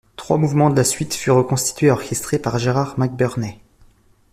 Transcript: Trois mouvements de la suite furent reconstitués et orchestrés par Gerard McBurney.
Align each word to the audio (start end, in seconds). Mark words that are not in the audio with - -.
Trois 0.15 0.39
mouvements 0.39 0.71
de 0.71 0.75
la 0.75 0.83
suite 0.83 1.13
furent 1.13 1.35
reconstitués 1.35 1.85
et 1.85 1.91
orchestrés 1.91 2.39
par 2.39 2.57
Gerard 2.57 2.95
McBurney. 2.97 3.59